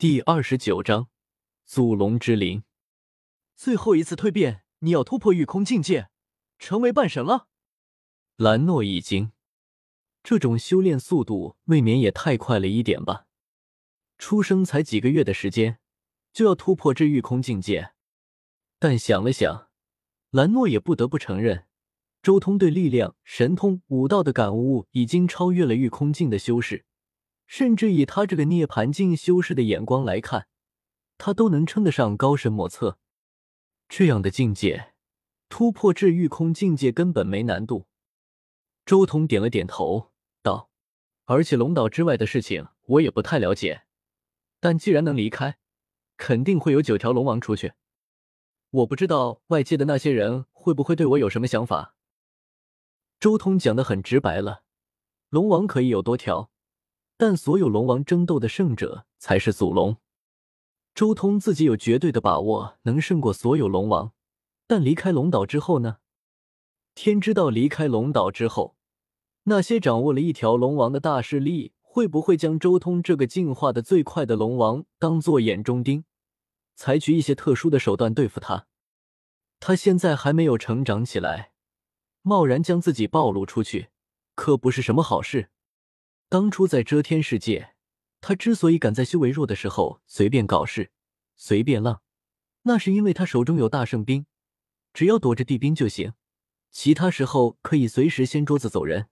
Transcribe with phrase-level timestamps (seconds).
[0.00, 1.08] 第二十九章
[1.64, 2.62] 祖龙之灵。
[3.56, 6.08] 最后一次蜕变，你要突破御空境界，
[6.56, 7.48] 成为半神了。
[8.36, 9.32] 兰诺一惊，
[10.22, 13.26] 这种修炼速度未免也太快了一点吧？
[14.18, 15.80] 出生才几个月的时间，
[16.32, 17.90] 就要突破至御空境界？
[18.78, 19.68] 但想了想，
[20.30, 21.66] 兰诺也不得不承认，
[22.22, 26.84] 周通对力量、神通、武道的感悟已经超越了御空境的修士。
[27.48, 30.48] 甚至以他这个涅槃境修士的眼光来看，
[31.16, 32.98] 他都能称得上高深莫测。
[33.88, 34.92] 这样的境界，
[35.48, 37.86] 突破至御空境界根本没难度。
[38.84, 40.12] 周通点了点头，
[40.42, 40.68] 道
[41.24, 43.84] ：“而且龙岛之外的事情我也不太了解，
[44.60, 45.58] 但既然能离开，
[46.18, 47.72] 肯定会有九条龙王出去。
[48.70, 51.94] 我不知道外界的那些人会不会对我有什么想法。”
[53.18, 54.64] 周通讲的很直白了，
[55.30, 56.50] 龙王可以有多条。
[57.18, 59.96] 但所有龙王争斗的胜者才是祖龙。
[60.94, 64.12] 周通自己有绝对的把握能胜过所有龙王，
[64.66, 65.98] 但离开龙岛之后呢？
[66.94, 68.76] 天知道离开龙岛之后，
[69.44, 76.04] 那些掌握了一条龙王的大势力会不会将周通这个进化的最快的龙王当做眼中钉，
[76.76, 78.66] 采取一些特殊的手段对付他？
[79.58, 81.50] 他现在还没有成长起来，
[82.22, 83.88] 贸然将自己暴露出去，
[84.36, 85.50] 可不是什么好事。
[86.30, 87.74] 当初在遮天世界，
[88.20, 90.90] 他之所以敢在修为弱的时候随便搞事、
[91.36, 92.02] 随便浪，
[92.62, 94.26] 那是因为他手中有大圣兵，
[94.92, 96.12] 只要躲着地兵就行，
[96.70, 99.08] 其他时候可以随时掀桌子走人。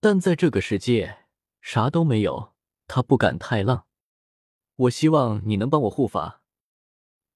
[0.00, 1.26] 但在这个世界，
[1.62, 2.54] 啥都没有，
[2.86, 3.86] 他不敢太浪。
[4.76, 6.42] 我希望你能帮我护法。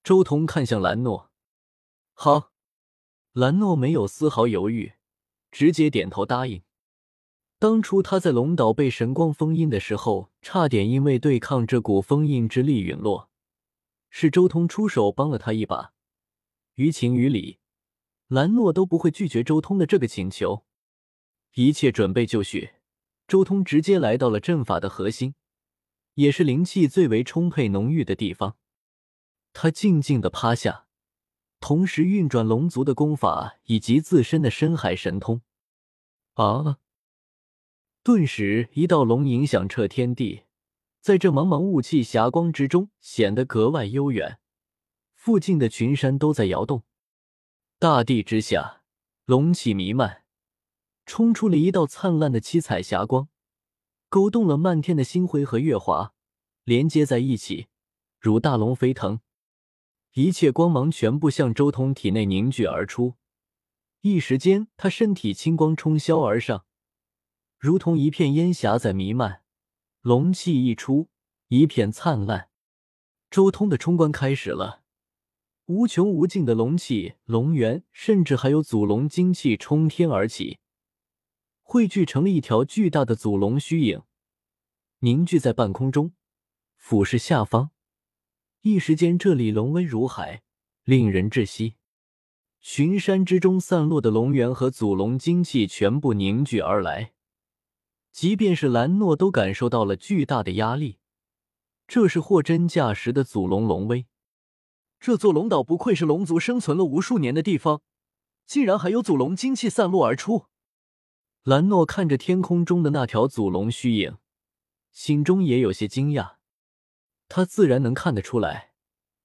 [0.05, 1.31] 周彤看向兰诺，
[2.13, 2.53] 好。
[3.33, 4.93] 兰诺没有丝毫犹豫，
[5.51, 6.63] 直接点头答应。
[7.63, 13.31] 当初他在龙岛被神光封印的时候，差点因为对抗这股封印之力陨落，
[14.11, 15.93] 是周通出手帮了他一把。
[16.75, 17.61] 于情于理，
[18.27, 20.65] 兰诺都不会拒绝周通的这个请求。
[21.55, 22.73] 一切准备就绪，
[23.29, 25.37] 周通直接来到了阵法的核心，
[26.15, 28.57] 也是灵气最为充沛浓郁的地方。
[29.53, 30.89] 他静静的趴下，
[31.61, 35.43] 同时运转龙族的功法以及自身的深海神通。
[36.33, 36.79] 啊！
[38.05, 40.43] 顿时，一道龙吟响彻天地，
[41.01, 44.41] 在这茫茫雾气霞光之中，显得格外悠远。
[45.15, 46.83] 附近的群山都在摇动，
[47.79, 48.83] 大地之下，
[49.25, 50.25] 龙气弥漫，
[51.07, 53.29] 冲出了一道灿烂的七彩霞光，
[54.09, 56.13] 勾动了漫天的星辉和月华，
[56.65, 57.69] 连接在一起，
[58.19, 59.21] 如大龙飞腾。
[60.15, 63.15] 一切光芒全部向周通体内凝聚而出，
[64.01, 66.65] 一时间，他身体青光冲霄而上。
[67.63, 69.43] 如同一片烟霞在弥漫，
[70.01, 71.09] 龙气一出，
[71.47, 72.49] 一片灿烂。
[73.31, 74.83] 周通的冲关开始了，
[75.67, 80.59] 无穷无尽的龙气、龙源，甚至还有祖龙精气冲天而起，
[81.63, 84.03] 汇聚成了一条巨大的祖龙虚影，
[84.99, 86.15] 凝聚在半空中，
[86.77, 87.71] 俯视下方。
[88.63, 90.43] 一时间，这里龙威如海，
[90.83, 91.77] 令人窒息。
[92.61, 97.12] 群山之中散落的龙源和祖龙精气全部凝聚而来。
[98.13, 100.99] 即便是兰诺都感受到了巨大的压力，
[101.89, 104.07] 这是货真价实的祖龙龙威。
[105.01, 107.81] 这座龙岛不愧是龙族生存了无数年的地方，
[108.47, 110.45] 竟然还有祖龙精气散落而出。
[111.43, 114.19] 兰诺看着天空中的那条祖龙虚影，
[114.93, 116.35] 心中也有些惊讶。
[117.29, 118.75] 他自然能看得出来，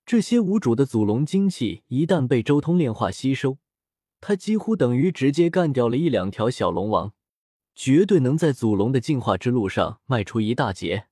[0.06, 3.58] 这些无主的祖龙精气一旦被周通炼化吸收，
[4.22, 7.14] 他几乎等于直接干掉了一两条小龙王。
[7.80, 11.10] 绝对能在祖龙的进化之路上迈出一大截。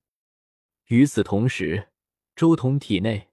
[0.86, 1.90] 与此同时，
[2.34, 3.28] 周彤体内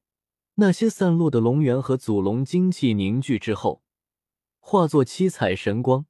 [0.54, 3.82] 那些散落的龙元和祖龙精气凝聚之后，
[4.60, 6.06] 化作七彩神光，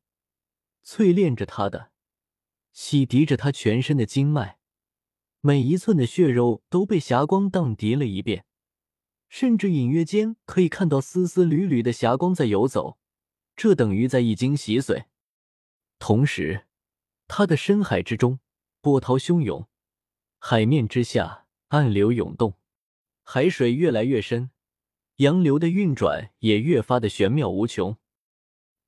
[0.86, 1.92] 淬炼着他的，
[2.74, 4.58] 洗涤着他全身的经脉，
[5.40, 8.46] 每一寸的血肉都被霞光荡涤了一遍，
[9.30, 12.98] 甚至隐约间可以看到丝丝缕缕的霞光在游走，
[13.56, 15.06] 这等于在一经洗髓，
[15.98, 16.66] 同时。
[17.28, 18.40] 他的深海之中，
[18.82, 19.68] 波涛汹涌；
[20.40, 22.56] 海面之下，暗流涌动。
[23.24, 24.52] 海水越来越深，
[25.18, 27.98] 洋流的运转也越发的玄妙无穷。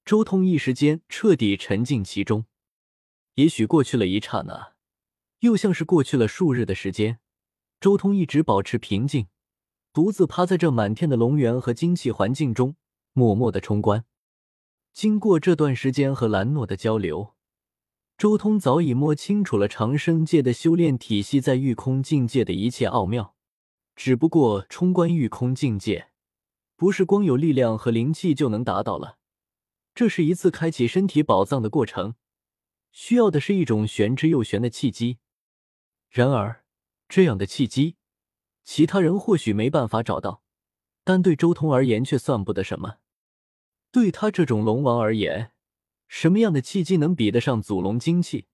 [0.03, 2.45] 周通一时间彻底沉浸其中。
[3.35, 4.73] 也许过去了一刹那，
[5.39, 7.19] 又像是过去了数日的时间。
[7.79, 9.27] 周通一直保持平静，
[9.93, 12.75] 独自趴在这满天的龙源和精气环境中，
[13.13, 14.05] 默默的冲关。
[14.93, 17.34] 经过这段时间和兰诺的交流。
[18.17, 23.35] 周通早已摸清楚了长生界的修炼体系在御空境界的一切奥妙，
[23.93, 26.11] 只不过冲关御空境界，
[26.77, 29.17] 不是光有力量和灵气就能达到了。
[29.93, 32.15] 这是一次开启身体宝藏的过程，
[32.91, 35.17] 需要的是一种玄之又玄的契机。
[36.09, 36.63] 然而，
[37.09, 37.97] 这样的契机，
[38.63, 40.41] 其他人或许没办法找到，
[41.03, 42.99] 但对周通而言却算不得什么。
[43.91, 45.51] 对他这种龙王而言，
[46.07, 48.47] 什么样的契机能比得上祖龙精气？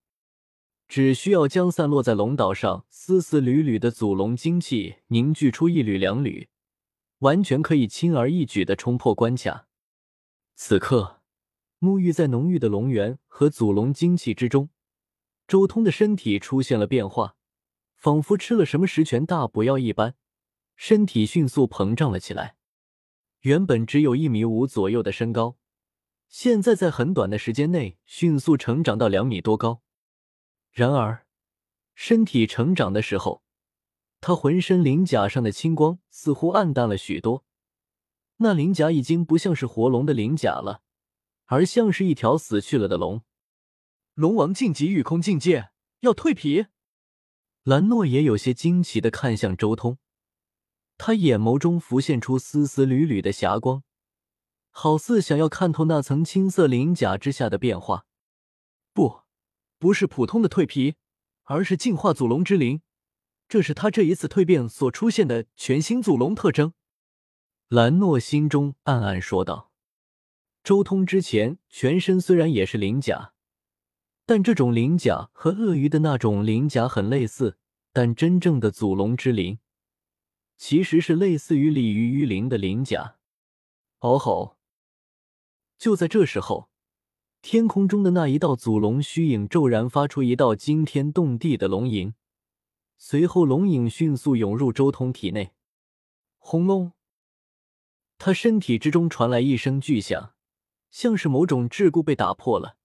[0.88, 6.48] 只需要将散落在龙岛上丝丝缕缕的祖龙精气凝聚出一缕两缕，
[7.20, 9.68] 完全可以轻而易举的冲破关卡。
[10.54, 11.22] 此刻，
[11.80, 14.68] 沐浴在浓郁的龙源和祖龙精气之中，
[15.48, 17.36] 周通的身体出现了变化，
[17.96, 20.14] 仿佛吃了什么十全大补药一般，
[20.76, 22.56] 身体迅速膨胀了起来。
[23.40, 25.56] 原本只有一米五左右的身高，
[26.32, 29.82] 现在在很短的时间内迅速成长到两米多高。
[30.70, 31.26] 然而，
[31.94, 33.42] 身体成长的时候，
[34.18, 37.44] 他浑身鳞甲上的青光似乎暗淡了许多。
[38.38, 40.80] 那鳞甲已经不像是活龙的鳞甲了，
[41.44, 43.20] 而像是一条死去了的龙。
[44.14, 46.64] 龙王晋级御空境界，要蜕皮。
[47.62, 49.98] 兰诺也有些惊奇的看向周通，
[50.96, 53.84] 他眼眸中浮现出丝丝缕缕的霞光，
[54.72, 58.06] 好似想要看透那层青色鳞甲之下的变化。
[58.92, 59.22] 不。
[59.78, 60.94] 不是普通的蜕皮，
[61.42, 62.82] 而是进化祖龙之灵，
[63.48, 66.72] 这是他这一次蜕变所出现的全新祖龙特征。
[67.66, 69.72] 兰诺心中暗暗说道
[70.62, 73.32] ：“周通之前全身虽然也是鳞甲，
[74.24, 77.58] 但这种鳞甲和鳄鱼的那种鳞甲很类似，
[77.92, 79.58] 但真正的祖龙之鳞，
[80.56, 83.16] 其实是类似于鲤鱼鱼鳞的鳞甲。”
[83.98, 84.58] 哦吼！
[85.82, 86.70] 就在这时候。
[87.40, 92.14] 天空中的那一道祖龙虚影骤然发出一道惊天动地的龙吟，
[92.96, 95.54] 随后龙影迅速涌入周通体内。
[96.38, 96.92] 轰隆！
[98.16, 100.34] 他身体之中传来一声巨响，
[100.92, 102.76] 像是某种桎梏被打破了，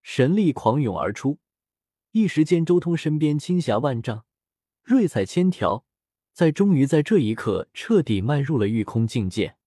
[0.00, 1.40] 神力狂涌而出。
[2.12, 4.24] 一时间，周通身边青霞万丈，
[4.82, 5.84] 瑞彩千条，
[6.32, 9.57] 在终于在这一刻彻底迈入了御空境界。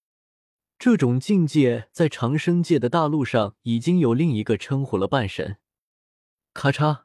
[0.84, 5.58] 这种境界在长生界的大陆上已经有另一个称呼了半神。
[6.56, 7.04] 咔嚓！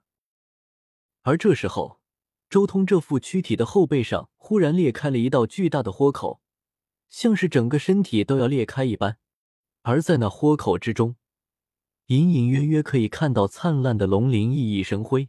[1.25, 2.01] 而这时候，
[2.49, 6.41] 周通这副躯体的后背上忽然裂开了一道巨大的豁口，
[7.11, 9.19] 像是整个身体都要裂开一般。
[9.83, 11.17] 而在那豁口之中，
[12.07, 15.29] 隐隐约约可以看到灿烂的龙鳞熠熠生辉，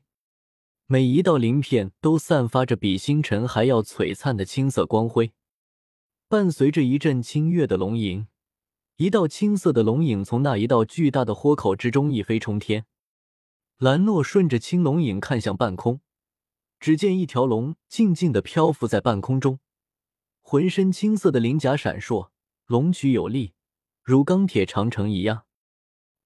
[0.85, 5.33] 每一道鳞片都散发着比星辰还要璀璨的青色光辉，
[6.29, 8.25] 伴随着一阵清越的龙吟。
[8.97, 12.87] 一道青色的龙影从那一道巨大的豁口之中一飞冲天，
[13.77, 16.01] 兰诺顺着青龙影看向半空，
[16.79, 19.59] 只见一条龙静静的漂浮在半空中，
[20.41, 22.31] 浑身青色的鳞甲闪烁，
[22.65, 23.53] 龙躯有力，
[24.01, 25.43] 如钢铁长城一样。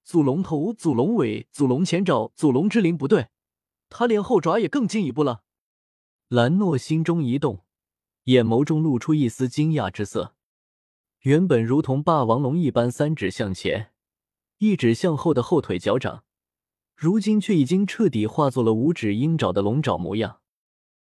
[0.06, 3.28] 祖龙头、祖龙尾、祖龙前爪、祖龙之灵，不对，
[3.90, 5.44] 他连后爪也更进一步了。
[6.30, 7.66] 兰诺心中一动，
[8.24, 10.36] 眼眸中露出一丝惊讶之色。
[11.22, 13.92] 原本如同霸王龙一般三指向前、
[14.58, 16.24] 一指向后的后腿脚掌，
[16.96, 20.41] 如今却已经彻底化作了五指鹰爪的龙爪模样。